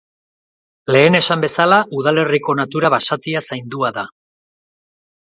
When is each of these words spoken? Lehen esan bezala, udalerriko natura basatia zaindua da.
Lehen 0.95 1.17
esan 1.19 1.43
bezala, 1.45 1.79
udalerriko 1.99 2.57
natura 2.63 2.93
basatia 2.97 3.47
zaindua 3.51 3.97
da. 4.03 4.11